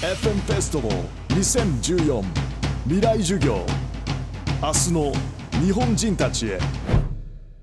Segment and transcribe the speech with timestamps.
[0.00, 2.24] FM フェスティバル2014
[2.84, 3.66] 未来授業。
[4.62, 5.12] 明日の
[5.60, 6.60] 日本人たちへ。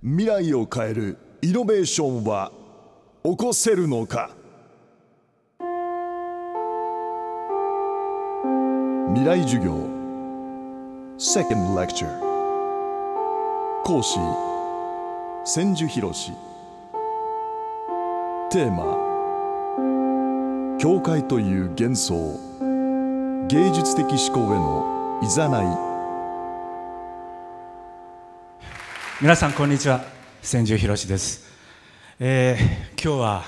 [0.02, 2.52] 未来を変えるイノベーションは
[3.24, 4.32] 起こせるのか。
[9.14, 9.72] 未来授業。
[11.18, 12.20] Second Lecture
[13.86, 14.20] 講師。
[15.46, 16.12] 千住博
[18.52, 19.05] テーマ。
[20.86, 22.40] 教会という幻想。
[23.48, 25.66] 芸術的思考へのいざない。
[29.20, 30.06] 皆さんこんにちは。
[30.44, 31.50] 千住博です、
[32.20, 33.44] えー、今日は、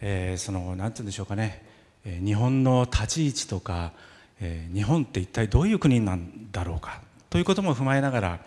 [0.00, 1.62] えー、その何て言うんでしょうかね、
[2.06, 3.92] えー、日本の立ち位置とか、
[4.40, 7.02] えー、日本って一体どういう国なんだろうか。
[7.28, 8.38] ということも踏まえながら、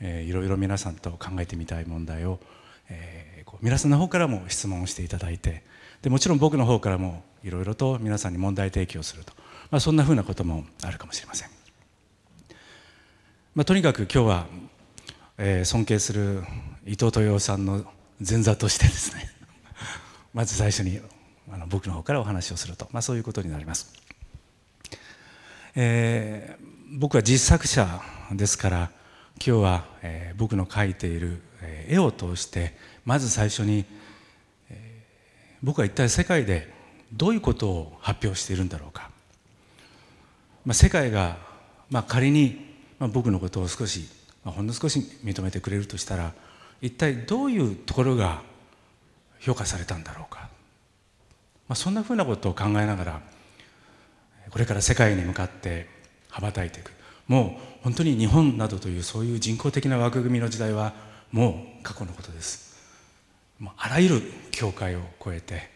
[0.00, 2.40] えー、いろいろ皆さんと考えてみたい問題を、
[2.88, 5.62] えー、こう皆さんの方からも質問をしていただいて
[6.02, 9.32] でもちろん僕の方からもいろいろと皆さんに問題提起をすると、
[9.70, 11.48] まあ、そんなふうなこともあるかもしれません、
[13.54, 14.46] まあ、とにかく今日は、
[15.38, 16.42] えー、尊敬する
[16.86, 17.84] 伊藤豊さんの
[18.26, 19.30] 前座としてですね
[20.34, 21.00] まず最初に
[21.50, 23.92] あの僕の方からお話をすると、まあ、そういうことになります、
[25.74, 28.02] えー、僕は実作者
[28.32, 28.90] ですから
[29.44, 33.84] 今日は、えー、僕の描いているえ絵を通してまず最初に
[34.70, 35.02] え
[35.62, 36.72] 僕は一体世界で
[37.12, 39.10] どういうことを発表しているんだろうか、
[40.64, 41.38] まあ、世界が、
[41.90, 44.08] まあ、仮に、まあ、僕のことを少し、
[44.44, 46.32] まあ、ほんの少し認めてくれるとしたら
[46.80, 48.42] 一体どういうところが
[49.40, 50.48] 評価されたんだろうか、
[51.68, 53.20] まあ、そんなふうなことを考えながら
[54.50, 55.88] これから世界に向かって
[56.30, 56.97] 羽ばたいていく。
[57.28, 60.94] もう本当に日本などというそういう人工的な枠組みの時代は
[61.30, 62.76] もう過去のことです。
[63.58, 65.68] もうあらゆる境界を越えて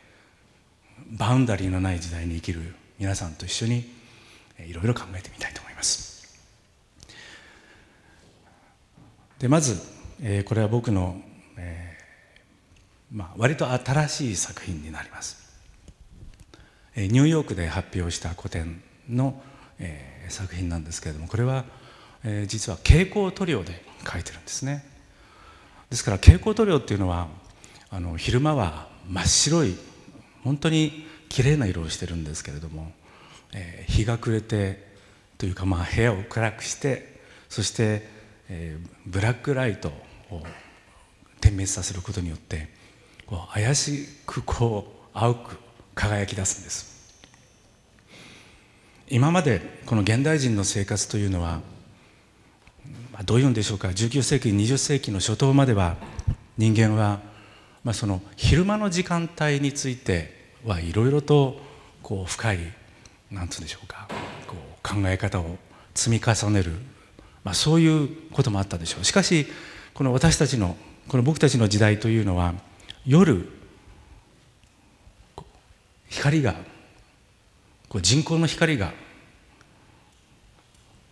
[1.10, 3.84] バウンダリーのない時代に生きる皆さんと一緒に
[4.58, 6.12] いろいろ考えてみたいと思います。
[9.38, 9.82] でまず、
[10.22, 11.20] えこれは僕の、
[11.56, 15.60] えーまあ、割と新しい作品になります、
[16.94, 19.42] えニューヨークで発表した古典の、
[19.80, 21.64] え作品なんですけれどもこれは、
[22.24, 24.84] え実は蛍光塗料で書いてるんですね。
[25.90, 27.28] ですから蛍光塗料っていうのは
[27.90, 29.76] あの昼間は真っ白い
[30.44, 32.92] 本当に綺麗な色をしてるんですけれども、
[33.52, 34.86] えー、日が暮れて
[35.38, 38.08] というかまあ部屋を暗くしてそして、
[38.48, 39.88] えー、ブラックライト
[40.30, 40.42] を
[41.40, 42.68] 点滅させることによって
[43.26, 45.56] こう怪しくこう青く
[45.94, 47.01] 輝き出すんです。
[49.08, 51.60] 今までこの現代人の生活というのは、
[53.12, 55.96] まあ、どういうんでしょうか19世紀20世紀の初頭までは
[56.56, 57.20] 人間は
[57.84, 61.60] まあ、その昼間の時間帯についてはいろいろと
[62.02, 62.58] こう深い
[63.30, 64.08] 何て言うんでしょうか
[64.46, 65.56] こう考え方を
[65.94, 66.72] 積み重ねる、
[67.44, 69.04] まあ、そういうこともあったでしょう。
[69.04, 69.46] しかし
[69.94, 70.76] この私たちの
[71.08, 72.54] この僕たちの時代というのは
[73.04, 73.48] 夜
[76.08, 76.54] 光が
[77.92, 78.90] こう人工の光が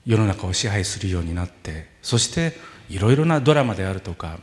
[0.06, 2.54] 世の中を支配するようになってそして
[2.88, 4.38] いろいろなドラマであるとか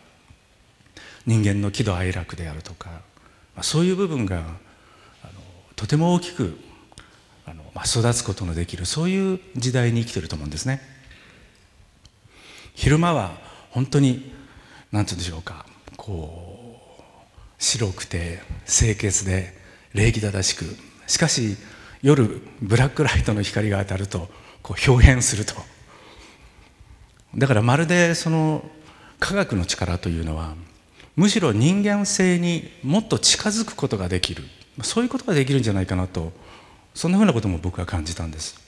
[1.26, 5.42] 人間の喜怒哀楽であるとか、まあ、そういう部分があの
[5.76, 6.60] とても大きく
[7.48, 10.80] あの、まあ、育つことのできるそういう時代に生きてると思うんですね。
[12.76, 13.32] 昼間は
[13.72, 14.32] 本当に
[14.92, 15.66] 何て言うんでしょうか
[15.98, 19.58] こう白くて清潔で
[19.96, 20.66] 礼儀正しく
[21.08, 21.58] しかし
[22.02, 24.30] 夜ブラックライトの光が当たると
[24.62, 25.56] こう表現すると。
[27.36, 28.70] だからまるでその
[29.20, 30.56] 科学の力というのは
[31.16, 34.44] むしろ人間性にもっと近づくことができる。
[34.84, 36.32] そういうことができるんじゃないかなと
[36.94, 38.60] そんなふうなことも僕は感じたんです。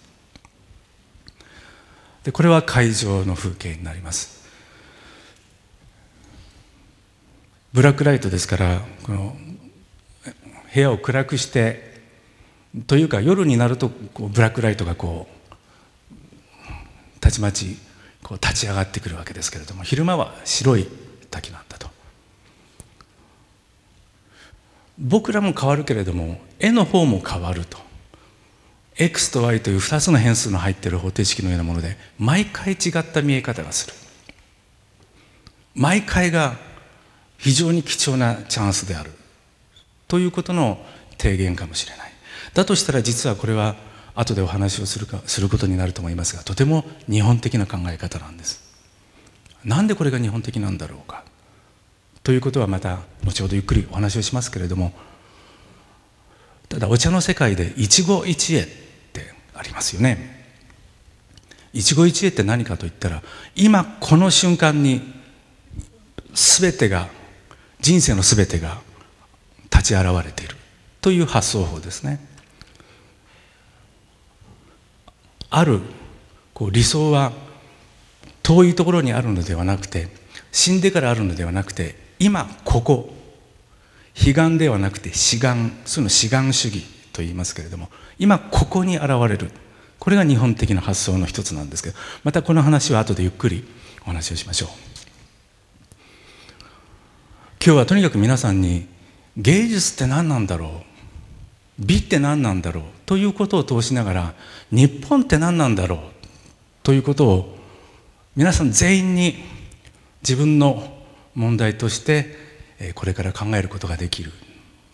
[2.23, 4.39] でこれは会場の風景になります。
[7.71, 9.37] ブラックライトですからこの
[10.73, 11.88] 部屋を暗くして
[12.85, 17.77] というか夜になるとこうブラックライトがこうたちまち
[18.23, 20.87] こう立ち上がってくるわけですけれども昼間は白い
[21.31, 21.89] 滝なんだと。
[24.99, 27.77] 僕らも変わるけれども絵の方も変わると。
[28.97, 33.93] X と Y という2つの変数の入っている方程式のようなもので毎回違った見え方がする。
[35.73, 36.57] 毎回が
[37.37, 39.11] 非常に貴重なチャンスである。
[40.09, 40.83] ということの
[41.17, 42.11] 提言かもしれない。
[42.53, 43.75] だとしたら実はこれは
[44.15, 48.67] 後でお話をするかすることになると思いますがとても日本的な考え方なんです。
[49.63, 51.23] なんでこれが日本的なんだろうか。
[52.23, 54.91] ということはまた後ほどゆっくりお話をしますけれども
[56.67, 58.67] ただお茶の世界で一期一会っ
[59.13, 60.37] てありますよね。
[61.73, 63.23] 一期一会って何かといったら
[63.55, 65.01] 今この瞬間に
[66.33, 67.07] 全てが
[67.79, 68.81] 人生の全てが
[69.71, 70.55] 立ち現れている
[71.01, 72.19] という発想法ですね。
[75.59, 75.81] ある
[76.53, 77.33] こう理想は
[78.43, 80.07] 遠いところにあるのではなくて
[80.51, 83.13] 死んでからあるのではなくて今ここ
[84.15, 86.83] 悲願ではなくて志願その志願主義
[87.13, 89.51] と言いますけれども今ここに現れる。
[89.99, 93.65] これが日本的な発想の一つなんですけどまたこの話は後でゆっくり
[94.03, 94.69] お話をしましょう。
[97.61, 98.87] 今日はとにかく皆さんに
[99.35, 100.88] 芸術って何なんだろう
[101.79, 104.33] 美って何なんだろうということを通しながら
[104.71, 105.99] 日本って何なんだろう
[106.83, 107.57] ということを
[108.35, 109.35] 皆さん全員に
[110.21, 110.97] 自分の
[111.35, 112.35] 問題として
[112.95, 114.31] これから考えることができる。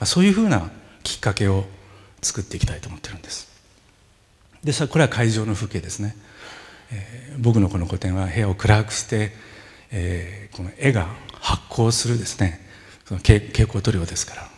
[0.04, 0.70] そういうふうな
[1.04, 1.66] きっかけを
[2.22, 3.48] 作っていきたいと思ってるんです。
[4.64, 6.16] でさこれは会場の風景ですね、
[6.92, 9.32] えー、僕のこの個展は部屋を暗くして、
[9.92, 11.08] えー、この絵が
[11.40, 12.60] 発光するですね
[13.06, 14.55] その蛍光塗料ですから。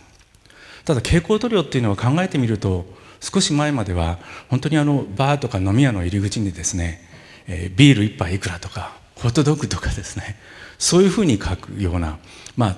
[0.87, 2.85] ただ蛍光塗料っていうのは考えてみると
[3.19, 7.01] 少し前までは本当にあのバーとか飲み屋の入り口にですね、
[7.45, 10.37] えー、ビール1杯いくらとかホットドッグとかですね
[10.79, 12.19] そういうふうに書くような
[12.55, 12.75] まあ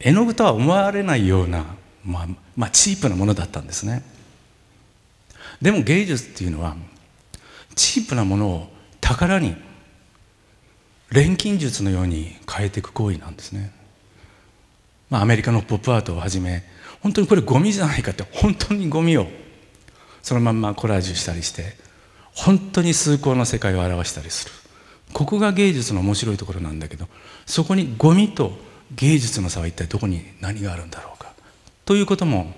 [0.00, 1.64] 絵の具とは思われないような、
[2.04, 2.26] まあ、
[2.56, 4.02] まあチープなものだったんですね。
[5.62, 6.76] でも芸術っていうのは
[7.74, 8.68] チープなものを
[9.00, 9.56] 宝に
[11.10, 13.72] 錬金術のように変えていく行為なんですね、
[15.08, 16.64] まあ、アメリカのポップアートをはじめ
[17.04, 19.26] 本当にこれゴミじゃないかって本当にゴミを
[20.22, 21.76] そのまんまコラージュしたりして
[22.34, 24.52] 本当に崇高な世界を表したりする
[25.12, 27.06] ここが芸術の面白いところなんだけど
[27.44, 28.52] そこにゴミと
[28.94, 31.34] 芸術の差は一体どこに何があるんだろうか
[31.84, 32.54] ということも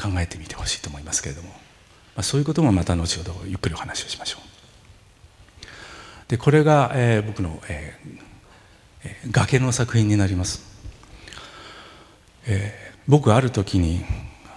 [0.00, 1.56] 考えてみてほしいと思いますけれども、ま
[2.18, 5.68] あ、そういうこともまた後ほどゆっくりお話をしましょう。
[6.28, 10.62] でこれが、えー、僕の、えー、崖の作品になります。
[12.46, 14.04] えー、僕ある時に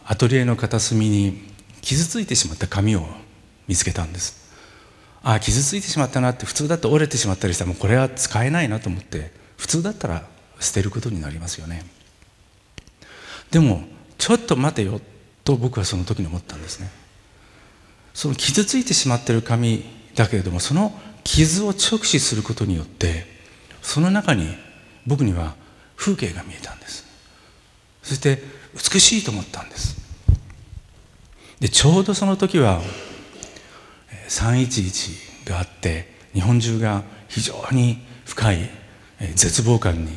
[0.05, 1.41] アトリエの片隅に
[1.81, 3.05] 傷ついてしまった紙を
[3.67, 4.51] 見つけたんです。
[5.23, 10.25] ああ傷ついてしまったなって普通だと折れてしまったりしたらもうこれは使えないなと思って普通だったら
[10.59, 11.85] 捨てることになりますよね。
[13.51, 13.83] でも
[14.17, 14.99] ちょっと待てよ
[15.43, 16.89] と僕はその時に思ったんですね。
[18.13, 20.91] その傷ついてしまってる紙だけれどもその
[21.23, 23.25] 傷を直視することによって
[23.81, 24.49] その中に
[25.07, 25.55] 僕には
[25.95, 27.10] 風景が見えたんです。
[28.11, 28.39] そして
[28.73, 29.95] 美しいと思ったんです。
[31.61, 32.81] でちょうどその時は
[34.27, 38.69] 311があって日本中が非常に深い
[39.35, 40.11] 絶望感に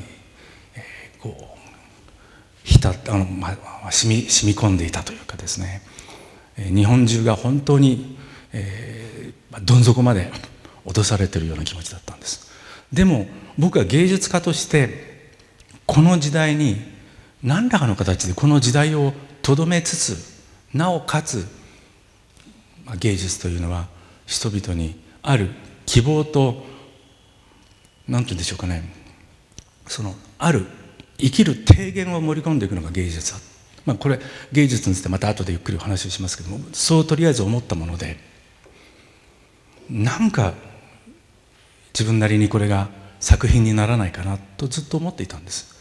[1.20, 5.81] こう浸あの、まあ、染み染み込んでいたというかですね。
[6.56, 8.19] 日本中が本当に、
[8.52, 10.32] えー、どん底まで
[10.85, 12.50] 落とされているような気持ちだったんです。
[12.93, 15.31] でも僕は芸術家として
[15.87, 16.94] この時代に
[17.44, 19.12] 何らかの形でこの時代を
[19.43, 20.43] とどめつつ
[20.73, 21.46] なおかつ
[22.99, 23.87] 芸術というのは
[24.26, 25.50] 人々にある
[25.85, 26.64] 希望と
[28.08, 28.82] 何て言うんでしょうかね。
[29.87, 30.67] そのある
[31.19, 33.38] 生きる提言を盛り込んでいくのが芸術だ、
[33.85, 34.19] まあ、これ
[34.50, 38.17] 芸術についてまた後でゆっくりお話をしますけどもそうとりあえず思ったもので
[39.91, 40.55] なんか
[41.93, 42.89] 自分なりにこれが
[43.20, 45.73] 作品にならないかなとずっと思っていたんです。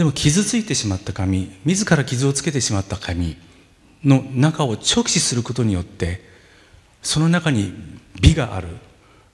[0.00, 3.36] でも傷ついてしまった紙自ら傷をつけてしまった紙
[4.02, 6.22] の中を直視することによって
[7.02, 7.74] その中に
[8.18, 8.68] 美がある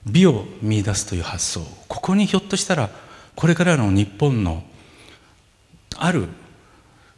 [0.05, 2.89] 美を見出すという発想ここにひょっとしたら
[3.37, 4.61] これからの日本の
[5.95, 6.27] ある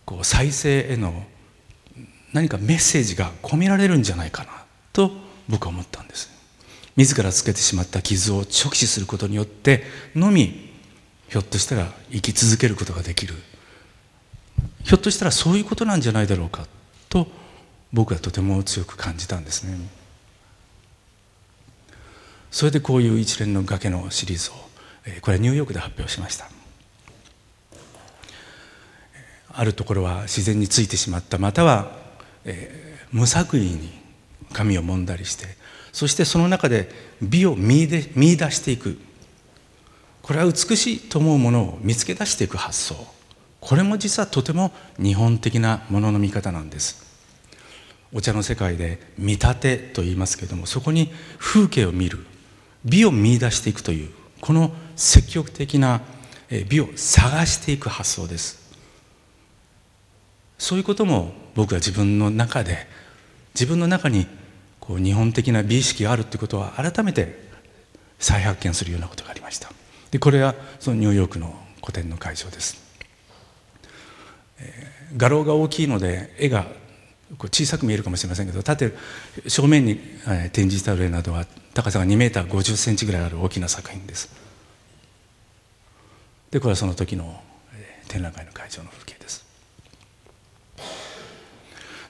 [0.06, 1.24] こう再生への
[2.34, 4.52] 何かメッセージが込められるんじゃないかな
[4.94, 5.10] と
[5.48, 6.30] 僕は思ったんです。
[6.98, 10.69] 自らつけてしまった傷を直視することによってのみ
[11.30, 13.36] ひょっとしたら生き続けることができる。
[14.84, 16.66] ひょっとしたらそういうことなんじゃないだろうか
[17.10, 17.28] と
[17.94, 19.78] 僕はとても強く感じたんですね。
[22.52, 24.54] それでこういう一連の崖のシリーズを
[25.22, 26.50] これはニューヨークで発表しました。
[29.52, 31.38] あるところは自然についてしまった。
[31.38, 31.92] または、
[32.46, 33.92] え、無作為に
[34.54, 35.46] 髪を揉んだりして
[35.92, 36.90] そしてその中で
[37.22, 39.00] 美を見出見出していく。
[40.30, 42.96] これは美しいと思うものを見つけ出していく発想。
[43.60, 44.72] これも実はとても
[45.02, 47.04] 日本的なものの見方なんです。
[48.14, 52.28] お茶の世界で見立てと言いますけれどもそこに風景を見る。
[52.86, 56.02] 美を見出していくというこの積極的な
[56.68, 58.72] 美を探していく発想です。
[60.60, 62.86] そういうことも僕は自分の中で
[63.56, 64.28] 自分の中に
[64.80, 67.50] こう日本的な美意識があるということは改めて
[68.20, 69.79] 再発見するようなことがありました。
[70.12, 72.82] でこれはそのニューヨークの古典の会場です、
[74.60, 76.66] えー、画廊が大きいので絵が
[77.38, 78.92] 小さく見えるかもしれませんけど縦
[79.48, 79.98] 正面に
[80.52, 84.30] 展示した絵などは高さが2メーター50センチぐらいある大きな作品です。
[86.50, 87.40] でこれはその時の
[88.08, 89.46] 展覧会の会場の風景です。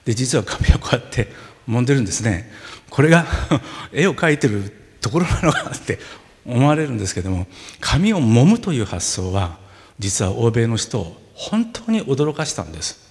[0.05, 1.27] で実は紙をこうやって
[1.67, 2.49] 揉んでるんですね。
[2.89, 3.27] これが
[3.91, 5.99] 絵を描いてるところなのかって
[6.45, 7.47] 思われるんですけども
[7.79, 9.57] 紙を揉むという発想は
[9.99, 13.07] 実は欧米の人を本当に驚かしたんです。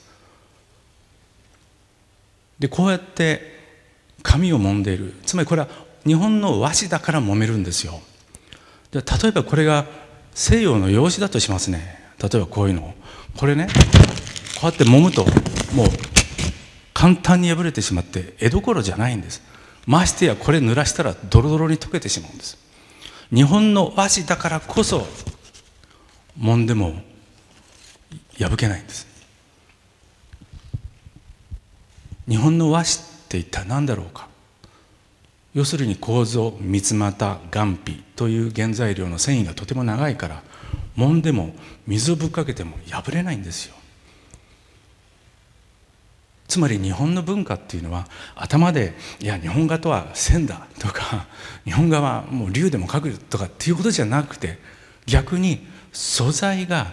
[2.58, 3.56] でこうやって
[4.22, 5.14] 紙を揉んでいる。
[5.24, 5.68] つまりこれは
[6.04, 8.00] 日本の和紙だから揉めるんですよ。
[8.90, 9.86] で例えばこれが
[10.34, 11.98] 西洋の用紙だとしますね。
[12.20, 12.94] 例えばこういうの。
[13.36, 13.68] これね
[14.60, 15.24] こうやって揉むと
[15.74, 15.86] もう
[16.92, 19.42] 簡単に破れてしまって絵どころじゃないんです。
[19.86, 22.58] ましてやこれ濡らしたらドロドロに溶けてしまうんです。
[23.34, 25.06] 日本の和紙だからこそ
[26.40, 26.94] 揉んでも
[28.38, 29.06] 破けないんです。
[32.28, 34.28] 日本の和紙って一体何だろうか。
[35.54, 40.42] 要するに構造三つ股岩皮という原材料の繊維がとても長いから
[40.96, 41.54] 揉んでも
[41.86, 43.77] 水をぶっかけても破れないんですよ。
[46.48, 51.26] つまり日本の文化っていうのは頭でいや日本画とは線だとか
[51.64, 54.58] 日本画はもう竜でも描くとかっていうことじゃなくて
[55.06, 56.92] 逆に素材が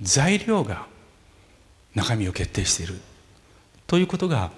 [0.00, 0.86] 材料が
[1.94, 3.00] 中身を決定している
[3.88, 4.52] ということが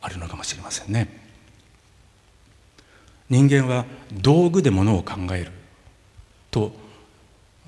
[0.00, 1.20] あるのかもしれませんね。
[3.30, 5.52] 人間は道具でものを考える
[6.50, 6.72] と、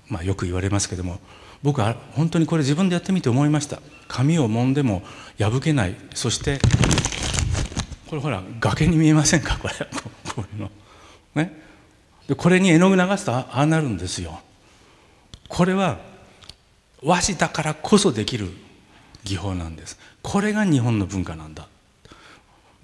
[0.09, 1.21] まあ、よく言われますけども
[1.63, 3.81] 僕は本当にこれ自分でやってみて思いました。
[4.15, 5.03] 紙を揉んでも
[5.41, 5.97] 破けない。
[6.15, 6.61] そして
[8.09, 9.59] これほら崖に見えませんか？
[9.59, 9.89] これこ
[10.39, 10.71] ういうの。
[11.35, 11.53] ね？
[12.29, 14.41] でこれに絵の具流すとああなるんですよ。
[15.49, 15.99] これは
[17.03, 18.51] 和紙だからこそできる
[19.25, 19.99] 技法なんです。
[20.23, 21.67] これが日本の文化なんだ。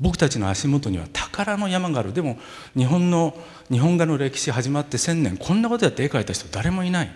[0.01, 2.13] 僕たちの足元には宝の山がある。
[2.13, 2.41] でも
[2.77, 3.39] 日本の
[3.71, 5.37] 日本画の歴史始まって1,000年。
[5.37, 7.11] こんなことやって絵描いた人誰もいない。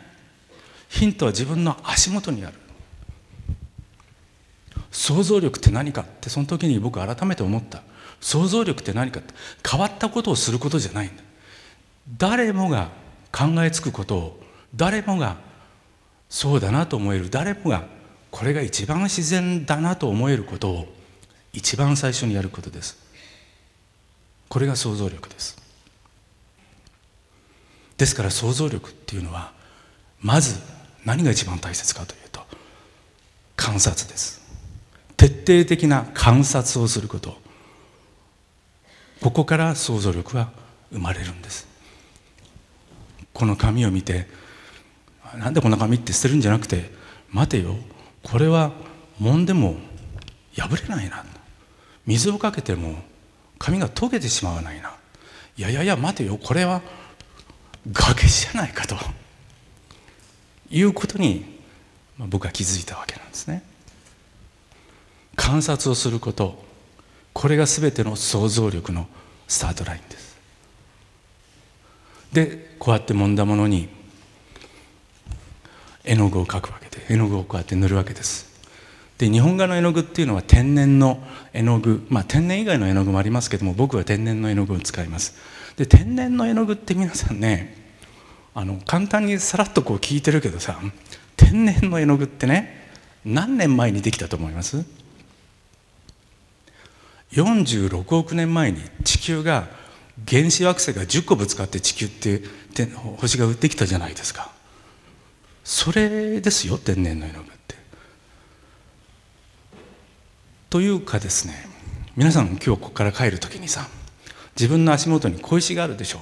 [0.88, 2.54] ヒントは自分の足元にある。
[4.94, 7.82] 想像力って何かってその時に僕改めて思った。
[8.20, 9.34] 想像力って何かって
[9.68, 11.22] 変わったことをすることじゃないんだ。
[12.16, 12.90] 誰もが
[13.32, 14.40] 考えつくことを
[14.74, 15.36] 誰もが
[16.30, 17.84] そうだなと思える誰もが
[18.30, 20.94] これが一番自然だなと思えることを
[21.52, 22.96] 一番最初にやることです。
[24.48, 25.60] これが想像力です。
[27.98, 29.52] ですから想像力っていうのは
[30.20, 30.60] まず
[31.04, 32.40] 何が一番大切かというと
[33.56, 34.43] 観察です。
[35.16, 37.36] 徹底的な観察をすること。
[39.20, 40.50] ここから想像力は
[40.92, 41.66] 生まれるんです。
[43.32, 44.28] この紙を見て
[45.36, 46.90] なんでこんな紙って捨てるんじゃなくて
[47.30, 47.76] 待てよ。
[48.22, 48.72] これは
[49.20, 49.76] 揉んでも
[50.56, 51.24] 破れないな。
[52.06, 52.96] 水をかけても
[53.58, 54.94] 紙が溶けてしまわないな。
[55.56, 56.36] いやいやいや待てよ。
[56.36, 56.82] これは
[57.90, 58.96] 崖じゃないかと。
[60.70, 61.44] いうことに
[62.18, 63.62] 僕は気づいたわけなんですね。
[65.36, 66.62] 観察をすること。
[67.32, 69.08] これが全ての想像力の
[69.48, 70.36] スタートラインです。
[72.32, 73.88] でこうやって揉んだものに
[76.04, 78.52] 絵の具を描くわけで絵の具をこうやって塗るわけです。
[79.18, 81.22] で日本画の絵の具っていうのは天然の
[81.52, 85.34] 絵の具まあ天然以外の絵の具もありますけども僕は天然の絵の具を使います。
[85.76, 87.92] で天然の絵の具って皆さんね
[88.54, 90.78] あの簡単にさらっとこう聞いてるけどさ
[91.36, 92.90] 天然の絵の具ってね
[93.24, 94.84] 何年前にできたと思います？
[97.34, 99.68] 46億年前に地球が
[100.28, 102.42] 原子惑星が10個ぶつかって地球って
[103.18, 104.52] 星ができたじゃないですか。
[105.64, 107.74] それですよ天然の絵の具って。
[110.70, 111.54] というかですね
[112.16, 113.88] 皆さん今日ここから帰る時にさ
[114.56, 116.20] 自分の足元に小石があるでしょ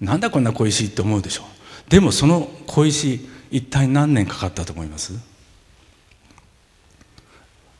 [0.00, 0.04] う。
[0.04, 1.90] なんだこんな小石って思うでしょう。
[1.90, 5.12] でもその小石一体何年かかったと思います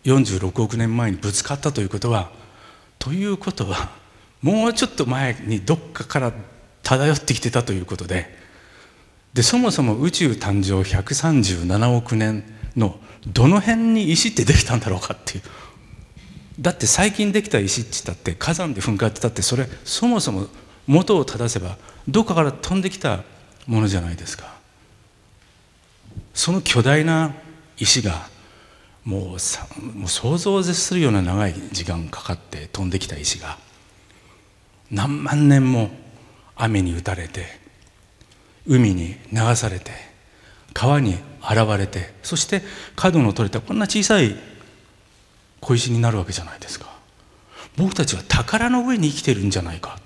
[0.05, 2.31] ？46億年前にぶつかったということは
[3.00, 3.90] ということは
[4.42, 6.33] もうちょっと前にどっかから
[6.85, 8.38] 漂ってきてたということで
[9.35, 12.45] でそもそも宇宙誕生137億年
[12.76, 15.42] のどの辺に石ってできたんだろうかっていう。
[16.61, 20.47] だって最近できた石って言ったって火山で噴火ってたってそれそもそも
[20.87, 21.78] 元を正せば
[22.09, 23.23] どっかから飛んできた
[23.66, 24.59] ものじゃないですか。
[26.35, 27.35] その巨大な
[27.78, 28.28] 石が
[29.04, 33.59] もうさもう想像を絶するような長い時間かかって飛んできた石が
[34.90, 35.90] 何万年も
[36.54, 37.47] 雨に打たれて
[38.66, 39.90] 海に流されて
[40.75, 42.62] 川に現れてそして
[42.95, 44.37] 角の取れたこんな小さい
[45.61, 46.90] 小石になるわけじゃないですか。
[47.76, 49.99] 僕たちは宝の上に生きてるんじゃないか。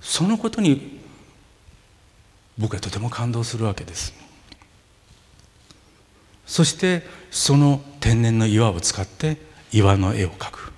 [0.00, 1.00] そのことに
[2.58, 4.14] 僕はとても感動するわけです。
[6.46, 7.02] そして
[7.34, 9.38] その天然の岩を使って
[9.72, 10.72] 岩の絵を描く。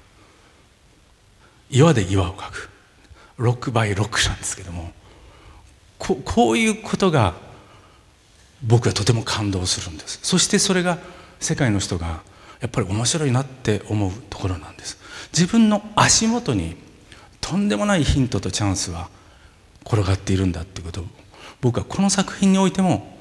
[1.68, 2.70] 岩で岩を描く。
[3.36, 4.90] ロックバイロックなんですけども
[5.98, 7.34] ここういうことが
[8.62, 10.18] 僕はとても感動するんです。
[10.22, 10.96] そしてそれが
[11.40, 12.22] 世界の人が
[12.62, 14.98] やっぱり面白いなって思うところなんです。
[15.34, 16.76] 自分の足元に
[17.42, 19.10] とんでもないヒントとチャンスは
[19.84, 21.04] 転がっているんだってことを
[21.60, 23.14] 僕はこの作品においても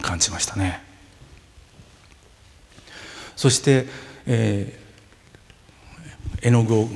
[0.00, 0.83] 感じましたね。
[3.36, 3.86] そして、
[4.26, 6.88] えー、絵の具を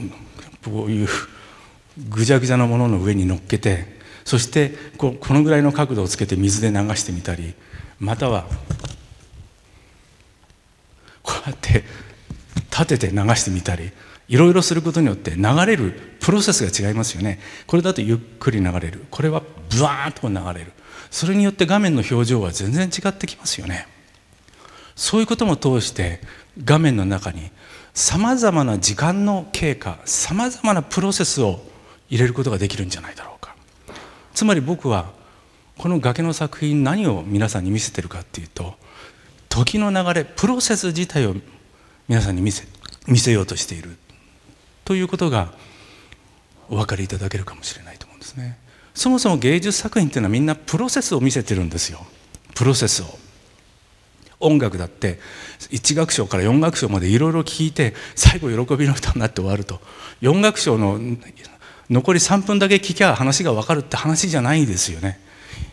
[0.65, 1.09] こういう
[2.09, 7.55] ぐじゃぐじゃなものの上に乗っけてそしてここのぐらいの角度をつけて水で流してみたり
[7.99, 8.47] または
[11.23, 11.85] こうやって
[12.71, 13.91] 立てて流してみたり
[14.29, 17.41] いろいろすることによって流れるプロセスが違いますよね。
[17.67, 19.07] これだとゆっくり流れる。
[19.11, 19.43] これは
[19.75, 20.73] ブワーンと流れる。
[21.11, 23.89] それによって画面の表情は全然違ってきますよね。
[24.99, 26.21] そういうことも通して
[26.65, 27.53] 画面の中に
[27.95, 31.61] さまざまな時間の経過さまざまなプロセスを
[32.11, 33.55] 入れることができるんじゃないだろうか。
[34.35, 35.13] つまり僕は
[35.79, 38.75] この崖の作品何を皆さんに見せてるかっていうと
[39.49, 41.37] 時の流れプロセス自体を
[42.09, 42.67] 皆さんに見せ
[43.07, 43.97] 見せようとしている。
[44.85, 45.53] ということが
[46.69, 48.59] お分かりいただけるかもしれないと思うんですね。
[48.95, 52.05] そもそも芸術作品っていうのはみんなプロセスを見せてるんですよ。
[52.57, 53.28] プロセスを。
[54.41, 55.19] 音楽だって
[55.71, 59.81] 1楽章から4楽章までいろいろ聴いて最後喜びの歌になって終わると。
[60.23, 60.99] 4楽章の
[61.91, 65.21] 残り3分だけ聴きゃ話が分かるって話じゃないですよね。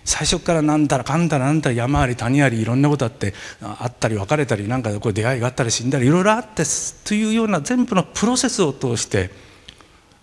[0.04, 6.64] 最初からなんだらかんだらなんだら山あり谷ありいろんなことあってあったり別れたりなんかこう出会いがあったり死んだりいろいろあって
[7.04, 9.32] というような全部のプロセスを通して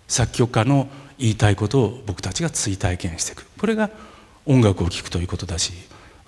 [0.07, 0.87] 作曲家の
[1.19, 3.89] 言いたいことを僕たちが追体験していくこれが
[4.45, 5.73] 音楽を聴くということだし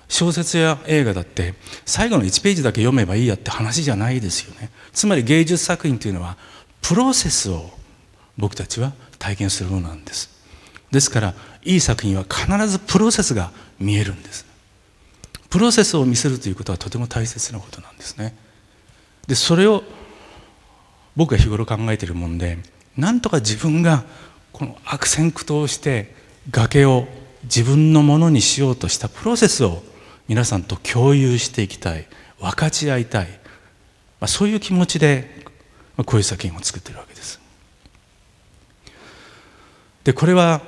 [0.08, 4.70] 小説や映画だって最後の1ページだけ読めばいいやって話じゃないですよね。
[4.94, 6.38] つまり芸術作品というのは
[6.82, 7.72] プロセスを
[8.38, 10.30] 僕たちは体験するものなんです。
[10.92, 14.46] ですからいい作品は必ずプロセスが見えるんです。
[15.50, 18.36] プロセスを見せるということはとても大切なことなんですね。
[19.28, 19.84] でそれを
[21.16, 22.60] 僕が日頃考えているもんで
[22.98, 24.04] なんとか自分が
[24.52, 26.14] この悪戦苦闘して
[26.52, 27.08] 崖を
[27.44, 29.82] 自分のものにしようとしたプロセスを
[30.28, 32.08] 皆さんと共有していきたい
[32.40, 35.46] 分かち合いたい、まあ、そういう気持ちで
[35.98, 37.40] こういう作品を作っているわけです。
[40.04, 40.62] でこれは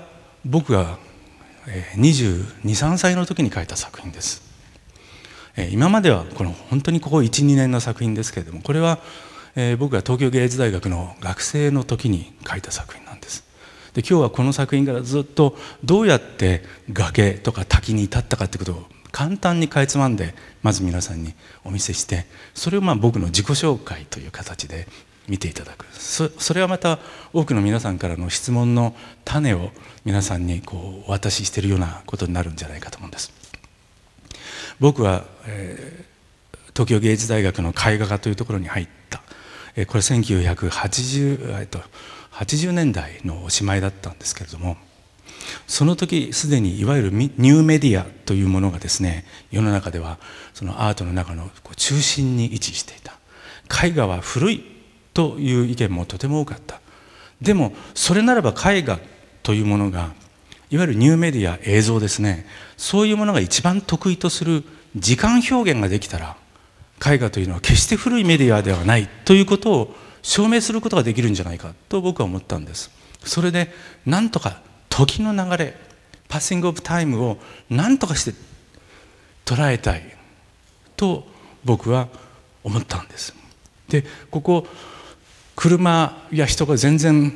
[0.46, 0.98] 僕が
[1.96, 4.42] 223歳の時に書いた作品です。
[5.72, 9.00] 今まではこの本当にここ12年の作品ですけれどもこれは
[9.80, 13.47] 僕が東京芸術大学の学生の時に書いた作品なんです。
[13.98, 16.62] で今日はこの作品からずっとどうやって
[16.94, 21.34] 崖とか滝に至ったかってことを簡単にかいつまんでまず皆さんに
[21.66, 24.88] お見せしてそれをまあ僕の自己紹介という形で
[25.28, 25.88] 見ていただく。
[25.96, 27.00] それはまた
[27.34, 29.72] 多くの皆さんからの質問の種を
[30.06, 33.34] 皆さんにこうお渡ししているようなことになるんじゃないかと思うんです。
[34.80, 39.24] 僕は、えー、東京芸術大学の絵画科というところに入った、
[39.76, 41.80] えー、これ1980、えー、と
[42.38, 44.78] 80年代のおしまいだったんですけれども
[45.66, 50.18] その時すでにいわゆるニューメディアというものがですね世の中では
[50.54, 53.18] そのアートの中の中心に位置していた。
[53.86, 54.64] 絵画は古い
[55.14, 56.80] という意見もとても多かった。
[57.42, 59.00] でもそれならば絵画
[59.44, 60.12] というものが
[60.70, 62.46] いわゆるニューメディア映像ですね
[62.76, 64.64] そういうものが一番得意とする
[64.96, 66.36] 時間表現ができたら
[67.06, 72.92] 絵画というのは決して古いメディアではないということを証明することができるんじゃないかと僕は思ったんです。
[73.24, 73.72] それで
[74.06, 75.76] なんとか時の流れ
[76.28, 77.38] パッシング・オブ・タイムを
[77.70, 78.34] 何とかして
[79.46, 80.04] 捉えたい
[80.96, 81.26] と
[81.64, 82.10] 僕は
[82.64, 83.34] 思ったんです。
[83.88, 84.68] でここ
[85.56, 87.34] 車や人が全然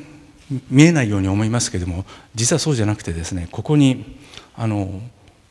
[0.70, 4.18] 見えないように思いますけれども実はそうじゃなくてですねここに
[4.54, 5.00] あの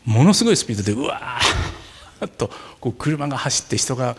[0.05, 4.15] ものすごいスピードでうわーっとこう車が走って人が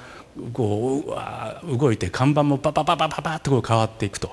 [0.53, 4.31] こううわ動いて看板もパパパパパパッとこう変わっていくと。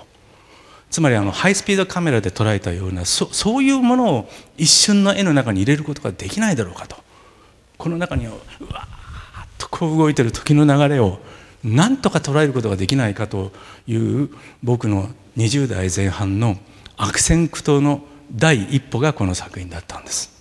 [0.89, 6.95] つまりあのハイスピードカメラで捉えたようなそそういうものを一瞬の絵の中に入れることができないだろうかと。
[7.77, 11.19] この中にうわーっとこう動いてる時の流れを
[11.63, 13.51] 何とか捉えることができないかと
[13.87, 14.29] いう
[14.63, 16.57] 僕の20代前半の
[16.97, 20.38] 悪戦苦闘の第一歩がこの作品だったんです。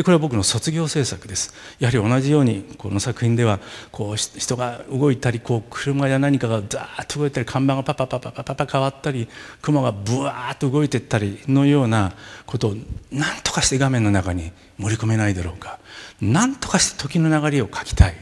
[0.00, 1.52] でこれは僕の卒業制作です。
[1.78, 3.60] やはり同じようにこの作品では
[3.92, 9.28] こう人が動いたりこう車や何かがザーッと動いたり看板がパパパパパパパ変わったり
[9.60, 12.14] 雲がブワーッと動いていったりのような
[12.46, 12.74] ことを
[13.12, 15.78] 何とかして画面の中に盛り込めないだろうか。
[16.22, 18.14] 何とかして時の流れを書きたい。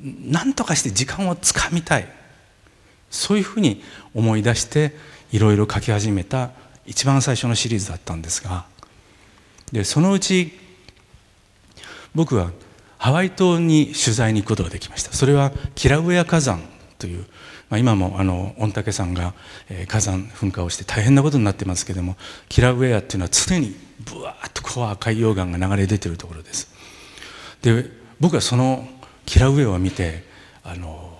[0.00, 2.06] 何とかして時間をつかみたい。
[3.10, 3.82] そういうふうに
[4.14, 4.94] 思い出して
[5.32, 6.52] いろいろ書き始めた
[6.86, 8.77] 一番最初のシリーズだったんですが
[9.72, 10.52] でそのうち
[12.14, 12.50] 僕は
[12.98, 15.12] ハワイ島に取材に行くことができました。
[15.12, 16.60] それはキラウエア火山
[16.98, 17.24] という、
[17.70, 19.34] まあ、今もあの御嶽山が、
[19.86, 22.16] 火山噴火をして大変なことになってますけども
[22.48, 26.68] キラウエアっていうのは常にブワーッとこう赤い溶岩が流れ出てるところです。
[27.62, 27.84] で
[28.18, 28.88] 僕はその
[29.26, 30.24] キラウエアを見て
[30.64, 31.16] あの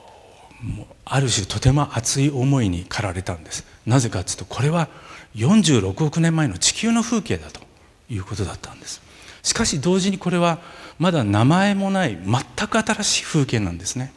[1.05, 3.65] ある種とても熱い思いに駆られたんです。
[3.87, 4.89] なぜかというとこれは
[5.37, 7.68] 46億年前の地球の風景だと。
[8.11, 9.03] いうことだったんです。
[9.43, 10.59] しかし同時にこれは
[10.99, 14.13] まだ名前もない全く新しい風景なんですね。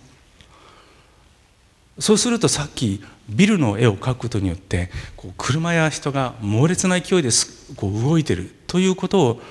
[2.00, 7.30] そうするとさっきビルの絵を描くことによってこう車や人が猛烈な勢いで
[7.76, 9.42] こう動いてるということを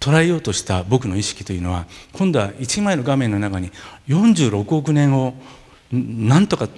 [0.00, 3.70] 捉えようとした僕の意識というのは今度は1枚の画面の中に
[4.08, 5.34] 46億年を
[5.92, 6.68] なんとか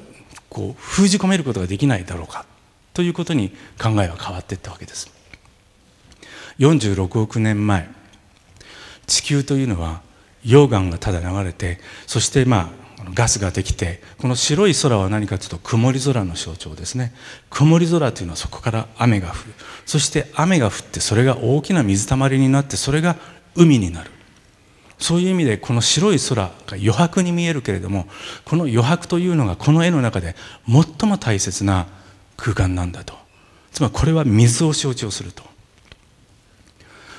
[0.50, 2.44] こう封じ込めることができないだろうか
[2.92, 3.50] ということに
[3.82, 5.13] 考えは変わっていったわけです。
[6.58, 7.88] 46億年前
[9.06, 10.02] 地球というのは
[10.44, 17.12] 溶岩がただ流れてそしてまあガスができてこの白い空は何かというと曇り空の象徴ですね。
[17.50, 19.36] 曇り空というのはそこから雨が降る。
[19.84, 23.16] そして雨が降ってそれが大きな水たまりになってそれが
[23.54, 24.10] 海になる。
[24.98, 28.06] そういう意味でこの白い空が余白に見えるけれども
[28.44, 30.36] この余白というのがこの絵の中で
[30.66, 31.86] 最も大切な
[32.36, 33.14] 空間なんだと。
[33.72, 35.53] つまりこれは水を象徴すると。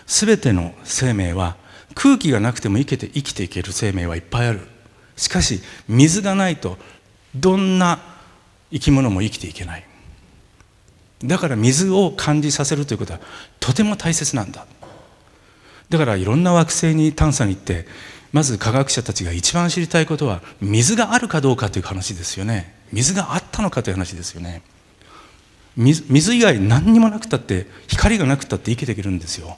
[0.08, 1.56] 全ての生命は
[1.94, 4.62] 空気がなくても生きて生きていける生命はいっぱいある。
[5.16, 6.78] しかし水がないと
[7.36, 8.00] どんな
[8.72, 9.86] 生き物も生きていけない。
[11.24, 13.20] だから水を感じさせるということは
[13.60, 14.66] とても大切なんだ。
[15.90, 17.88] だからいろんな惑星に探査に行って
[18.34, 22.76] まず科学者たちが一番知りたいことは水があるかどうかという話ですよね。
[22.92, 24.62] 水があったのかという話ですよね。
[25.78, 29.58] 水以外何にもなくたって光がなくたって生きていけるんですよ。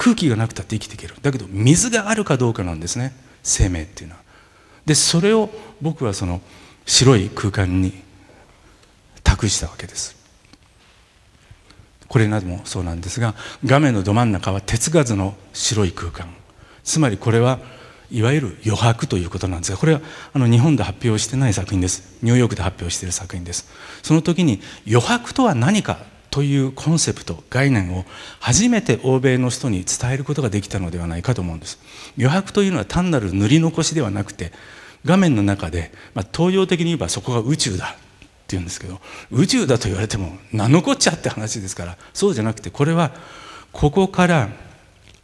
[0.00, 1.14] 空気がなくたって生きていける。
[1.20, 3.14] だけど水があるかどうかなんですね。
[3.42, 4.22] 生命っていうのは。
[4.86, 5.50] でそれを
[5.82, 6.40] 僕はその
[6.86, 7.92] 白い空間に
[9.22, 10.16] 託したわけです。
[12.08, 13.34] これなどもそうなんですが
[13.66, 16.28] 画面のど真ん中は鉄ガズの白い空間。
[16.82, 17.58] つまりこれは
[18.10, 20.00] いわゆる余白ということなんですがこれは
[20.32, 22.16] あの日本で発表してない作品です。
[22.22, 23.68] ニューヨークで発表している作品です。
[24.02, 28.04] その時に余白とは何かというコンセプト概念を
[28.38, 31.78] 初めて欧米の人に伝えることができたのではないかと思うんです。
[32.16, 34.52] 余白というのは単なる塗り残しではなくて
[35.04, 43.12] 画面の中で、まあ、東洋的に言えばそこが宇宙だっていうんですけど宇宙だと言われても何のこっちゃって話ですからそうじゃなくてこれは
[43.72, 44.48] ここから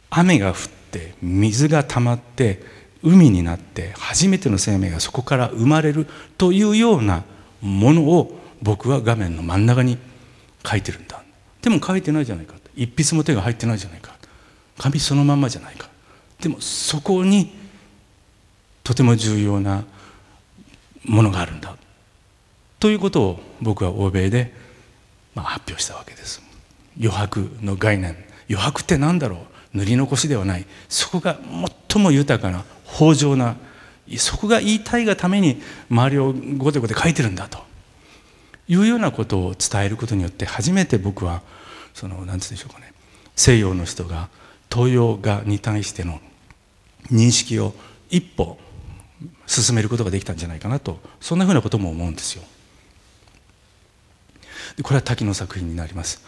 [0.09, 0.55] 雨が降っ
[0.91, 2.61] て水が溜まって
[3.03, 7.23] 海になって初めての生命がそこから生まれるというような
[7.61, 9.97] ものを僕は画面の真ん中に
[10.65, 11.21] 書いてるんだ。
[11.61, 12.55] でも書いてないじゃないか。
[12.75, 14.15] 一筆も手が入ってないじゃないか。
[14.77, 15.89] 紙そのまんまじゃないか。
[16.39, 17.55] でもそこに
[18.83, 19.83] とても重要な
[21.03, 21.75] ものがあるんだ。
[22.79, 24.53] ということを僕は欧米で
[25.33, 26.41] まあ発表したわけです。
[26.97, 28.15] 余白の概念。
[28.49, 29.37] 余白って何だろ
[29.73, 29.77] う。
[29.77, 30.65] 塗り残しではない。
[30.89, 31.37] そこが
[31.91, 32.63] 最も豊かな
[32.99, 33.57] 豊穣な
[34.17, 37.66] そこが言いたいがために周りをごてごて書いてるんだと。
[38.67, 41.41] いうようなことを伝えることによって初めて僕は
[41.93, 42.93] その何て言うんでしょうかね
[43.35, 44.29] 西洋の人が
[44.71, 46.19] 東洋画に対しての
[47.11, 47.73] 認識を
[48.09, 48.57] 一歩
[49.45, 52.43] 進めることができたんじゃないかなとそんなふうなことも思うんですよ。
[54.75, 56.21] でこれは滝の作品になります。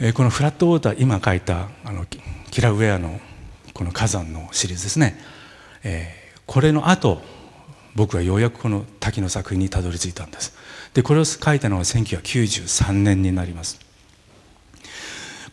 [0.00, 2.06] えー、このフラットウォーター今書いたあの
[2.50, 3.20] キラウェアの
[3.74, 5.18] この火山のシリーズですね、
[5.84, 7.22] えー、これの後
[7.94, 10.54] 僕はようやくこの滝の作品にたどり着いたんです。
[10.94, 13.80] でこれを書いたのは1993年になります。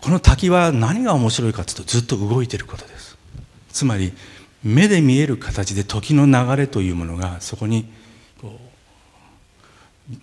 [0.02, 3.17] この滝は何が面白いかというとずっと動いていることです。
[3.71, 4.13] つまり
[4.63, 7.86] 目で見える形で時の流れというものがそこに
[8.41, 8.60] こ
[10.10, 10.21] う何て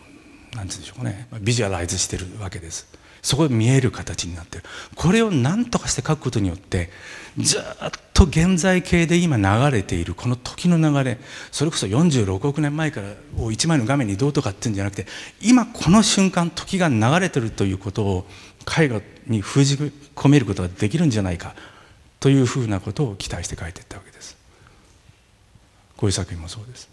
[0.55, 1.29] 言うんでしょうかね。
[1.41, 2.87] ビジュアライズしてるわけです。
[3.27, 4.65] そこで見える形になってる。
[4.95, 6.91] これを何とかして書くことによって
[7.37, 7.63] ずっ
[8.15, 11.19] と現在形で今流れているこの時の流れ
[11.51, 15.07] それこそ46億年前からを1枚の画面にどうとかっていうんじゃなくて
[15.43, 18.27] 今この瞬間時が流れてるということを
[18.79, 19.75] 絵画に封じ
[20.15, 21.57] 込めることができるんじゃないか
[22.21, 24.37] というふうなことを期待して書いていったわけです。
[25.97, 26.89] こういう作品もそうです。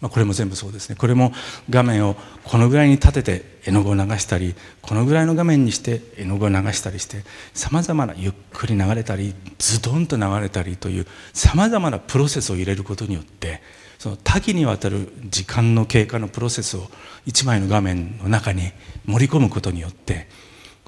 [0.00, 1.32] まあ、これも全部そうですねこれも
[1.70, 13.60] 画面をこのぐらいに立てて絵の具を流したりこのぐらいの画面にして絵の具を流したりしてさまざまなゆっくり流れたりズドンと流れたりというさまざまなプロセスを入れることによって
[13.98, 16.88] その多岐にわたる時間の経過のプロセスを
[17.26, 18.70] 一枚の画面の中に
[19.04, 20.28] 盛り込むことによって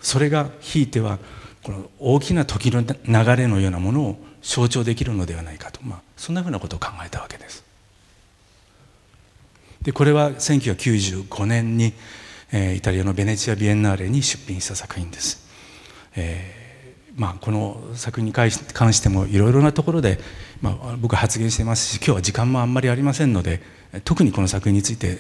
[0.01, 1.19] それがひいては
[1.65, 7.70] この大きな時の流れのようなものを象徴できるのではないかと、まあ、そんなふうなことを考えたわけです。
[9.83, 11.93] でこれは1995年に、
[12.53, 15.47] えー、イタリアのベネチア・ビエンナーレに出品した作品です。
[16.17, 16.61] えー
[17.17, 20.19] まあ、この作品に関してもいろいろなところで、
[20.63, 23.61] まあ、僕は発言してますし今日は時間もあんまりありませんので
[24.05, 25.19] 特にこの作品について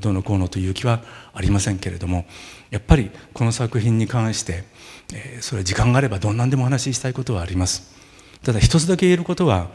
[0.00, 1.02] どうのこうのという気は
[1.34, 2.24] ありませんけれども
[2.70, 4.64] やっぱりこの作品に関して、
[5.12, 7.94] えー、それは時間があればどんなんでもお話ししたいことはあります
[8.42, 9.68] ただ一つだけ言えることは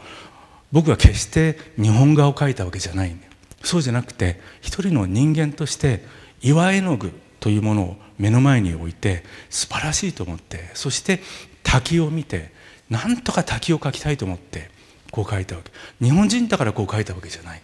[0.72, 3.16] 僕は決して日本画を描いたわけじゃない
[3.62, 6.04] そうじゃなくて一人の人間として
[6.42, 11.20] 岩絵の具というものを目の前に置いて素晴らしいと思ってそして
[11.62, 12.52] 滝を見て
[12.90, 14.70] なんとか滝を描きたいと思って
[15.10, 15.70] こう描いたわけ。
[16.04, 17.62] 日本人だからこう描いたわけじゃない。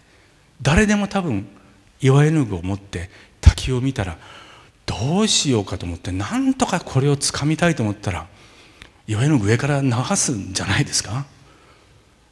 [0.61, 1.47] 誰でも多分
[2.01, 3.09] 岩絵の具を持って
[3.41, 4.17] 滝を見たら
[4.85, 8.27] どうしようかと思ってなんとかこれをつかみたいと思ったら
[9.07, 11.25] 岩絵の具上から流すんじゃないですか。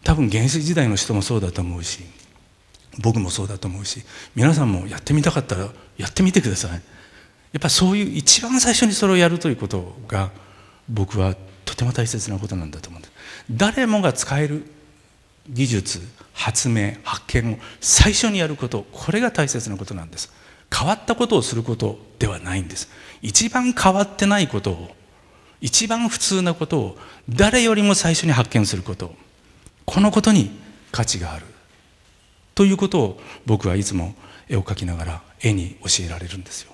[0.04, 2.17] 多分原始時代の人もそうだと思うし。
[3.00, 4.04] 僕もそうだと思うし
[4.36, 6.72] 皆さんもやってみたかったらやってみてください。
[6.72, 6.78] や
[7.60, 10.32] っぱそういう一番最初にそれをやるということが
[10.90, 13.14] 僕はとても大切なことなんだと思うんです
[13.50, 14.66] 誰もが使える
[15.50, 16.02] 技術
[16.34, 20.32] 発明発見を最初にやることこれが大切なことなんです。
[20.76, 22.90] 変わったことをすることではないんです。
[23.22, 24.96] 一番変わってないことを
[25.62, 26.98] 一番普通なことを
[27.30, 29.16] 誰よりも最初に発見すること。
[29.86, 30.52] このことに
[30.92, 31.46] 価値がある。
[32.58, 34.16] ということを僕はいつも
[34.50, 36.72] 絵を描きながら絵に教えられるんですよ。